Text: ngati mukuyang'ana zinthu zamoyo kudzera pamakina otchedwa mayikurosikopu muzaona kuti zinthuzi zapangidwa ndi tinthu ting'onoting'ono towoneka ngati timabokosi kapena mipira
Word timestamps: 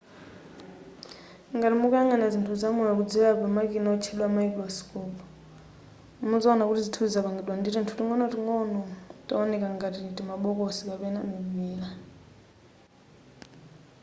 ngati 1.55 1.75
mukuyang'ana 1.81 2.27
zinthu 2.33 2.53
zamoyo 2.61 2.93
kudzera 2.99 3.39
pamakina 3.41 3.87
otchedwa 3.95 4.27
mayikurosikopu 4.35 5.23
muzaona 6.29 6.63
kuti 6.69 6.81
zinthuzi 6.85 7.13
zapangidwa 7.15 7.53
ndi 7.57 7.69
tinthu 7.75 7.93
ting'onoting'ono 7.97 8.79
towoneka 9.27 9.67
ngati 9.75 9.99
timabokosi 10.17 10.81
kapena 10.89 11.19
mipira 11.29 11.89